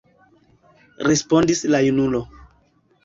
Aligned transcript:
respondis 1.07 1.61
la 1.75 1.85
junulo. 1.89 2.27